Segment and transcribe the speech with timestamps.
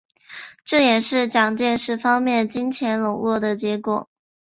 [0.65, 4.09] 这也是蒋介石方面金钱拢络的效果。